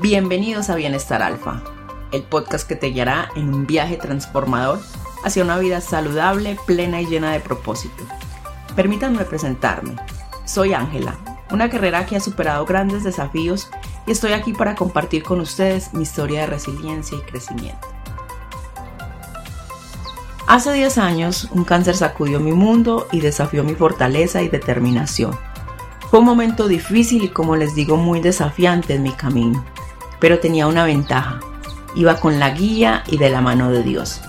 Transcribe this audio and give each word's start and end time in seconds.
Bienvenidos 0.00 0.70
a 0.70 0.76
Bienestar 0.76 1.24
Alfa, 1.24 1.60
el 2.12 2.22
podcast 2.22 2.68
que 2.68 2.76
te 2.76 2.90
guiará 2.90 3.30
en 3.34 3.52
un 3.52 3.66
viaje 3.66 3.96
transformador 3.96 4.78
hacia 5.24 5.42
una 5.42 5.58
vida 5.58 5.80
saludable, 5.80 6.56
plena 6.66 7.00
y 7.00 7.06
llena 7.06 7.32
de 7.32 7.40
propósito. 7.40 8.04
Permítanme 8.76 9.24
presentarme. 9.24 9.96
Soy 10.44 10.72
Ángela, 10.72 11.18
una 11.50 11.66
guerrera 11.66 12.06
que 12.06 12.14
ha 12.14 12.20
superado 12.20 12.64
grandes 12.64 13.02
desafíos 13.02 13.70
y 14.06 14.12
estoy 14.12 14.34
aquí 14.34 14.52
para 14.52 14.76
compartir 14.76 15.24
con 15.24 15.40
ustedes 15.40 15.92
mi 15.92 16.04
historia 16.04 16.42
de 16.42 16.46
resiliencia 16.46 17.18
y 17.18 17.22
crecimiento. 17.22 17.88
Hace 20.46 20.74
10 20.74 20.96
años, 20.98 21.48
un 21.50 21.64
cáncer 21.64 21.96
sacudió 21.96 22.38
mi 22.38 22.52
mundo 22.52 23.08
y 23.10 23.20
desafió 23.20 23.64
mi 23.64 23.74
fortaleza 23.74 24.42
y 24.42 24.48
determinación. 24.48 25.36
Fue 26.08 26.20
un 26.20 26.24
momento 26.24 26.68
difícil 26.68 27.24
y 27.24 27.30
como 27.30 27.56
les 27.56 27.74
digo 27.74 27.96
muy 27.96 28.20
desafiante 28.20 28.94
en 28.94 29.02
mi 29.02 29.10
camino 29.10 29.64
pero 30.20 30.38
tenía 30.38 30.66
una 30.66 30.84
ventaja. 30.84 31.40
Iba 31.94 32.16
con 32.16 32.38
la 32.38 32.50
guía 32.50 33.02
y 33.06 33.18
de 33.18 33.30
la 33.30 33.40
mano 33.40 33.70
de 33.70 33.82
Dios. 33.82 34.20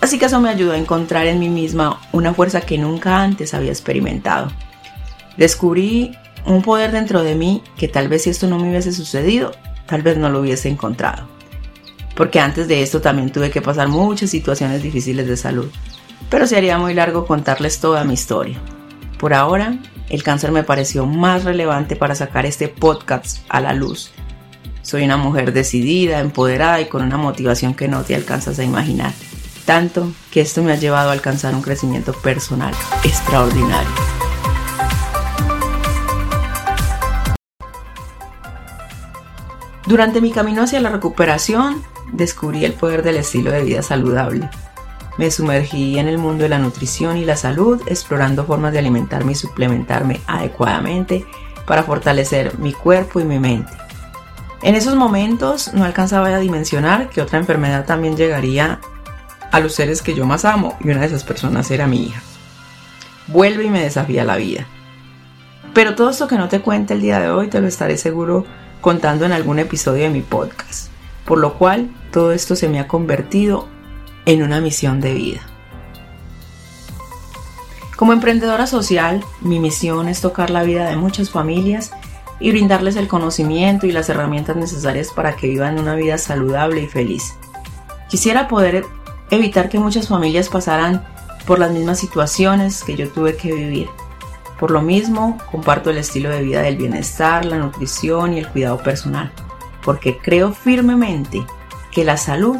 Así 0.00 0.18
que 0.18 0.26
eso 0.26 0.40
me 0.40 0.50
ayudó 0.50 0.72
a 0.72 0.78
encontrar 0.78 1.26
en 1.26 1.38
mí 1.38 1.48
misma 1.48 2.00
una 2.12 2.34
fuerza 2.34 2.60
que 2.60 2.76
nunca 2.76 3.22
antes 3.22 3.54
había 3.54 3.70
experimentado. 3.70 4.50
Descubrí 5.36 6.16
un 6.44 6.62
poder 6.62 6.92
dentro 6.92 7.22
de 7.22 7.34
mí 7.34 7.62
que 7.78 7.88
tal 7.88 8.08
vez 8.08 8.24
si 8.24 8.30
esto 8.30 8.46
no 8.46 8.58
me 8.58 8.68
hubiese 8.68 8.92
sucedido, 8.92 9.52
tal 9.86 10.02
vez 10.02 10.18
no 10.18 10.28
lo 10.28 10.40
hubiese 10.40 10.68
encontrado. 10.68 11.26
Porque 12.14 12.38
antes 12.38 12.68
de 12.68 12.82
esto 12.82 13.00
también 13.00 13.32
tuve 13.32 13.50
que 13.50 13.62
pasar 13.62 13.88
muchas 13.88 14.30
situaciones 14.30 14.82
difíciles 14.82 15.26
de 15.26 15.36
salud. 15.36 15.70
Pero 16.28 16.46
sería 16.46 16.78
muy 16.78 16.94
largo 16.94 17.26
contarles 17.26 17.80
toda 17.80 18.04
mi 18.04 18.14
historia. 18.14 18.58
Por 19.18 19.32
ahora, 19.32 19.78
el 20.10 20.22
cáncer 20.22 20.52
me 20.52 20.64
pareció 20.64 21.06
más 21.06 21.44
relevante 21.44 21.96
para 21.96 22.14
sacar 22.14 22.46
este 22.46 22.68
podcast 22.68 23.38
a 23.48 23.60
la 23.60 23.72
luz 23.72 24.12
soy 24.84 25.02
una 25.02 25.16
mujer 25.16 25.52
decidida, 25.52 26.20
empoderada 26.20 26.80
y 26.80 26.88
con 26.88 27.02
una 27.02 27.16
motivación 27.16 27.74
que 27.74 27.88
no 27.88 28.02
te 28.04 28.14
alcanzas 28.14 28.58
a 28.58 28.64
imaginar. 28.64 29.12
Tanto 29.64 30.12
que 30.30 30.42
esto 30.42 30.62
me 30.62 30.72
ha 30.72 30.76
llevado 30.76 31.08
a 31.08 31.12
alcanzar 31.12 31.54
un 31.54 31.62
crecimiento 31.62 32.12
personal 32.12 32.74
extraordinario. 33.02 33.88
Durante 39.86 40.20
mi 40.20 40.30
camino 40.30 40.62
hacia 40.62 40.80
la 40.80 40.90
recuperación, 40.90 41.82
descubrí 42.12 42.64
el 42.64 42.74
poder 42.74 43.02
del 43.02 43.16
estilo 43.16 43.50
de 43.50 43.64
vida 43.64 43.82
saludable. 43.82 44.48
Me 45.16 45.30
sumergí 45.30 45.98
en 45.98 46.08
el 46.08 46.18
mundo 46.18 46.42
de 46.42 46.50
la 46.50 46.58
nutrición 46.58 47.16
y 47.16 47.24
la 47.24 47.36
salud, 47.36 47.80
explorando 47.86 48.44
formas 48.44 48.72
de 48.72 48.80
alimentarme 48.80 49.32
y 49.32 49.36
suplementarme 49.36 50.20
adecuadamente 50.26 51.24
para 51.66 51.84
fortalecer 51.84 52.58
mi 52.58 52.72
cuerpo 52.74 53.20
y 53.20 53.24
mi 53.24 53.38
mente. 53.38 53.83
En 54.64 54.76
esos 54.76 54.94
momentos 54.96 55.74
no 55.74 55.84
alcanzaba 55.84 56.28
a 56.28 56.38
dimensionar 56.38 57.10
que 57.10 57.20
otra 57.20 57.38
enfermedad 57.38 57.84
también 57.84 58.16
llegaría 58.16 58.80
a 59.52 59.60
los 59.60 59.74
seres 59.74 60.00
que 60.00 60.14
yo 60.14 60.24
más 60.24 60.46
amo 60.46 60.78
y 60.80 60.88
una 60.88 61.00
de 61.00 61.06
esas 61.08 61.22
personas 61.22 61.70
era 61.70 61.86
mi 61.86 62.04
hija. 62.04 62.22
Vuelve 63.26 63.64
y 63.64 63.68
me 63.68 63.82
desafía 63.82 64.24
la 64.24 64.36
vida. 64.36 64.66
Pero 65.74 65.94
todo 65.94 66.08
esto 66.08 66.28
que 66.28 66.38
no 66.38 66.48
te 66.48 66.62
cuente 66.62 66.94
el 66.94 67.02
día 67.02 67.20
de 67.20 67.28
hoy 67.28 67.48
te 67.48 67.60
lo 67.60 67.68
estaré 67.68 67.98
seguro 67.98 68.46
contando 68.80 69.26
en 69.26 69.32
algún 69.32 69.58
episodio 69.58 70.04
de 70.04 70.08
mi 70.08 70.22
podcast, 70.22 70.88
por 71.26 71.36
lo 71.36 71.58
cual 71.58 71.90
todo 72.10 72.32
esto 72.32 72.56
se 72.56 72.70
me 72.70 72.80
ha 72.80 72.88
convertido 72.88 73.68
en 74.24 74.42
una 74.42 74.62
misión 74.62 74.98
de 75.02 75.12
vida. 75.12 75.40
Como 77.96 78.14
emprendedora 78.14 78.66
social, 78.66 79.22
mi 79.42 79.60
misión 79.60 80.08
es 80.08 80.22
tocar 80.22 80.48
la 80.48 80.62
vida 80.62 80.88
de 80.88 80.96
muchas 80.96 81.28
familias 81.28 81.90
y 82.40 82.50
brindarles 82.50 82.96
el 82.96 83.08
conocimiento 83.08 83.86
y 83.86 83.92
las 83.92 84.08
herramientas 84.08 84.56
necesarias 84.56 85.10
para 85.14 85.36
que 85.36 85.48
vivan 85.48 85.78
una 85.78 85.94
vida 85.94 86.18
saludable 86.18 86.82
y 86.82 86.86
feliz. 86.86 87.34
Quisiera 88.08 88.48
poder 88.48 88.84
evitar 89.30 89.68
que 89.68 89.78
muchas 89.78 90.08
familias 90.08 90.48
pasaran 90.48 91.04
por 91.46 91.58
las 91.58 91.70
mismas 91.70 91.98
situaciones 91.98 92.82
que 92.84 92.96
yo 92.96 93.08
tuve 93.08 93.36
que 93.36 93.52
vivir. 93.52 93.88
Por 94.58 94.70
lo 94.70 94.82
mismo, 94.82 95.38
comparto 95.50 95.90
el 95.90 95.98
estilo 95.98 96.30
de 96.30 96.42
vida 96.42 96.62
del 96.62 96.76
bienestar, 96.76 97.44
la 97.44 97.58
nutrición 97.58 98.34
y 98.34 98.38
el 98.38 98.48
cuidado 98.48 98.78
personal, 98.78 99.32
porque 99.84 100.18
creo 100.18 100.52
firmemente 100.52 101.44
que 101.90 102.04
la 102.04 102.16
salud 102.16 102.56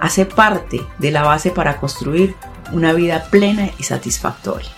hace 0.00 0.26
parte 0.26 0.80
de 0.98 1.10
la 1.10 1.22
base 1.22 1.50
para 1.50 1.78
construir 1.78 2.36
una 2.72 2.92
vida 2.92 3.26
plena 3.30 3.70
y 3.78 3.82
satisfactoria. 3.82 4.70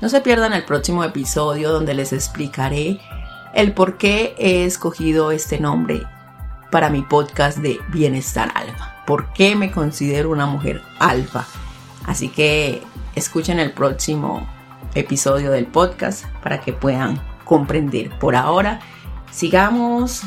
No 0.00 0.08
se 0.08 0.22
pierdan 0.22 0.54
el 0.54 0.64
próximo 0.64 1.04
episodio 1.04 1.72
donde 1.72 1.92
les 1.92 2.14
explicaré 2.14 2.98
el 3.52 3.74
por 3.74 3.98
qué 3.98 4.34
he 4.38 4.64
escogido 4.64 5.30
este 5.30 5.60
nombre 5.60 6.02
para 6.70 6.88
mi 6.88 7.02
podcast 7.02 7.58
de 7.58 7.78
Bienestar 7.88 8.50
Alfa. 8.54 9.04
¿Por 9.06 9.30
qué 9.34 9.56
me 9.56 9.70
considero 9.70 10.30
una 10.30 10.46
mujer 10.46 10.80
alfa? 10.98 11.46
Así 12.06 12.30
que 12.30 12.82
escuchen 13.14 13.60
el 13.60 13.72
próximo 13.72 14.48
episodio 14.94 15.50
del 15.50 15.66
podcast 15.66 16.24
para 16.42 16.62
que 16.62 16.72
puedan 16.72 17.20
comprender. 17.44 18.18
Por 18.18 18.36
ahora, 18.36 18.80
sigamos 19.30 20.22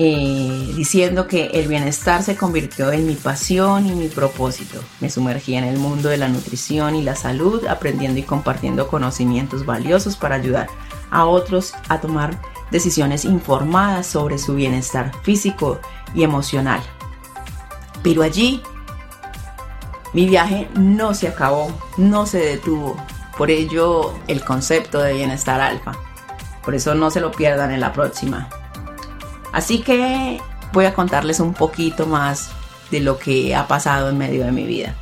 eh, 0.00 0.74
diciendo 0.76 1.26
que 1.26 1.46
el 1.46 1.66
bienestar 1.66 2.22
se 2.22 2.36
convirtió 2.36 2.92
en 2.92 3.04
mi 3.04 3.16
pasión 3.16 3.84
y 3.84 3.96
mi 3.96 4.06
propósito. 4.06 4.80
Me 5.00 5.10
sumergí 5.10 5.56
en 5.56 5.64
el 5.64 5.76
mundo 5.76 6.08
de 6.08 6.18
la 6.18 6.28
nutrición 6.28 6.94
y 6.94 7.02
la 7.02 7.16
salud, 7.16 7.66
aprendiendo 7.66 8.20
y 8.20 8.22
compartiendo 8.22 8.86
conocimientos 8.86 9.66
valiosos 9.66 10.14
para 10.14 10.36
ayudar 10.36 10.68
a 11.10 11.24
otros 11.24 11.74
a 11.88 12.00
tomar 12.00 12.40
decisiones 12.70 13.24
informadas 13.24 14.06
sobre 14.06 14.38
su 14.38 14.54
bienestar 14.54 15.10
físico 15.24 15.80
y 16.14 16.22
emocional. 16.22 16.80
Pero 18.04 18.22
allí 18.22 18.62
mi 20.14 20.28
viaje 20.28 20.68
no 20.76 21.12
se 21.12 21.26
acabó, 21.26 21.76
no 21.96 22.24
se 22.24 22.38
detuvo. 22.38 22.96
Por 23.36 23.50
ello 23.50 24.14
el 24.28 24.44
concepto 24.44 25.00
de 25.00 25.14
bienestar 25.14 25.60
alfa. 25.60 25.96
Por 26.64 26.76
eso 26.76 26.94
no 26.94 27.10
se 27.10 27.20
lo 27.20 27.32
pierdan 27.32 27.72
en 27.72 27.80
la 27.80 27.92
próxima. 27.92 28.48
Así 29.52 29.80
que 29.80 30.40
voy 30.72 30.84
a 30.84 30.94
contarles 30.94 31.40
un 31.40 31.54
poquito 31.54 32.06
más 32.06 32.50
de 32.90 33.00
lo 33.00 33.18
que 33.18 33.54
ha 33.54 33.66
pasado 33.66 34.10
en 34.10 34.18
medio 34.18 34.44
de 34.44 34.52
mi 34.52 34.64
vida. 34.64 34.94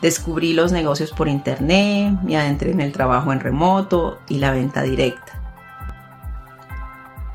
Descubrí 0.00 0.54
los 0.54 0.72
negocios 0.72 1.10
por 1.12 1.28
internet, 1.28 2.18
me 2.22 2.36
adentré 2.36 2.70
en 2.70 2.80
el 2.80 2.92
trabajo 2.92 3.32
en 3.32 3.40
remoto 3.40 4.20
y 4.28 4.38
la 4.38 4.50
venta 4.50 4.82
directa. 4.82 5.40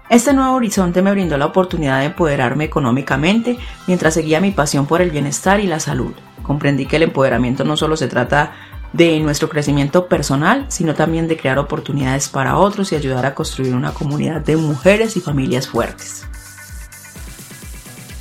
Este 0.09 0.33
nuevo 0.33 0.53
horizonte 0.55 1.01
me 1.01 1.11
brindó 1.11 1.37
la 1.37 1.47
oportunidad 1.47 1.99
de 1.99 2.05
empoderarme 2.05 2.63
económicamente 2.63 3.57
mientras 3.87 4.13
seguía 4.13 4.39
mi 4.39 4.51
pasión 4.51 4.85
por 4.85 5.01
el 5.01 5.11
bienestar 5.11 5.59
y 5.59 5.67
la 5.67 5.79
salud. 5.79 6.13
Comprendí 6.43 6.85
que 6.85 6.97
el 6.97 7.03
empoderamiento 7.03 7.63
no 7.63 7.75
solo 7.75 7.97
se 7.97 8.07
trata 8.07 8.53
de 8.95 9.19
nuestro 9.19 9.49
crecimiento 9.49 10.07
personal, 10.07 10.65
sino 10.69 10.95
también 10.95 11.27
de 11.27 11.37
crear 11.37 11.59
oportunidades 11.59 12.29
para 12.29 12.57
otros 12.57 12.91
y 12.91 12.95
ayudar 12.95 13.25
a 13.25 13.35
construir 13.35 13.75
una 13.75 13.93
comunidad 13.93 14.41
de 14.41 14.55
mujeres 14.55 15.17
y 15.17 15.21
familias 15.21 15.67
fuertes. 15.67 16.25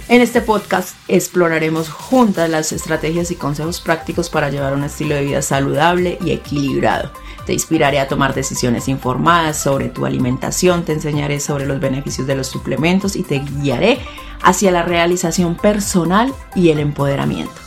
En 0.08 0.20
este 0.20 0.42
podcast 0.42 0.96
exploraremos 1.08 1.88
juntas 1.88 2.50
las 2.50 2.72
estrategias 2.72 3.30
y 3.30 3.36
consejos 3.36 3.80
prácticos 3.80 4.28
para 4.28 4.50
llevar 4.50 4.74
un 4.74 4.84
estilo 4.84 5.14
de 5.14 5.24
vida 5.24 5.40
saludable 5.40 6.18
y 6.22 6.32
equilibrado. 6.32 7.10
Te 7.46 7.54
inspiraré 7.54 8.00
a 8.00 8.08
tomar 8.08 8.34
decisiones 8.34 8.88
informadas 8.88 9.56
sobre 9.56 9.88
tu 9.88 10.04
alimentación, 10.04 10.84
te 10.84 10.92
enseñaré 10.92 11.40
sobre 11.40 11.66
los 11.66 11.80
beneficios 11.80 12.26
de 12.26 12.34
los 12.34 12.48
suplementos 12.48 13.16
y 13.16 13.22
te 13.22 13.38
guiaré 13.38 14.00
hacia 14.42 14.70
la 14.70 14.82
realización 14.82 15.56
personal 15.56 16.34
y 16.54 16.70
el 16.70 16.80
empoderamiento. 16.80 17.63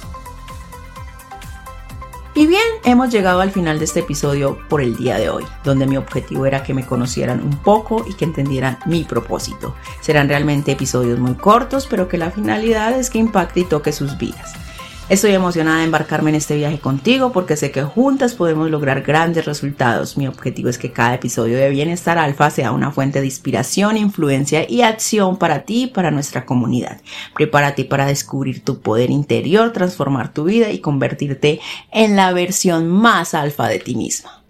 Y 2.37 2.45
bien, 2.45 2.61
hemos 2.83 3.09
llegado 3.09 3.41
al 3.41 3.49
final 3.49 3.79
de 3.79 3.85
este 3.85 4.01
episodio 4.01 4.59
por 4.69 4.79
el 4.79 4.95
día 4.95 5.17
de 5.17 5.27
hoy, 5.27 5.43
donde 5.63 5.87
mi 5.87 5.97
objetivo 5.97 6.45
era 6.45 6.61
que 6.61 6.75
me 6.75 6.85
conocieran 6.85 7.41
un 7.41 7.57
poco 7.57 8.05
y 8.07 8.13
que 8.13 8.25
entendieran 8.25 8.77
mi 8.85 9.05
propósito. 9.05 9.73
Serán 10.01 10.29
realmente 10.29 10.71
episodios 10.71 11.17
muy 11.17 11.33
cortos, 11.33 11.87
pero 11.87 12.07
que 12.07 12.19
la 12.19 12.29
finalidad 12.29 12.93
es 12.93 13.09
que 13.09 13.17
impacte 13.17 13.61
y 13.61 13.63
toque 13.63 13.91
sus 13.91 14.19
vidas. 14.19 14.53
Estoy 15.09 15.31
emocionada 15.31 15.77
de 15.77 15.85
embarcarme 15.85 16.31
en 16.31 16.35
este 16.35 16.57
viaje 16.57 16.79
contigo 16.79 17.31
porque 17.31 17.55
sé 17.55 17.71
que 17.71 17.81
juntas 17.81 18.33
podemos 18.33 18.69
lograr 18.69 19.03
grandes 19.03 19.45
resultados. 19.45 20.17
Mi 20.17 20.27
objetivo 20.27 20.67
es 20.67 20.77
que 20.77 20.91
cada 20.91 21.13
episodio 21.13 21.57
de 21.57 21.69
Bienestar 21.69 22.17
Alfa 22.17 22.49
sea 22.49 22.73
una 22.73 22.91
fuente 22.91 23.21
de 23.21 23.25
inspiración, 23.25 23.95
influencia 23.95 24.69
y 24.69 24.81
acción 24.81 25.37
para 25.37 25.63
ti 25.63 25.83
y 25.83 25.87
para 25.87 26.11
nuestra 26.11 26.45
comunidad. 26.45 26.99
Prepárate 27.33 27.85
para 27.85 28.05
descubrir 28.05 28.65
tu 28.65 28.81
poder 28.81 29.09
interior, 29.09 29.71
transformar 29.71 30.33
tu 30.33 30.43
vida 30.43 30.71
y 30.71 30.79
convertirte 30.79 31.61
en 31.93 32.17
la 32.17 32.33
versión 32.33 32.89
más 32.89 33.33
alfa 33.33 33.69
de 33.69 33.79
ti 33.79 33.95
misma. 33.95 34.43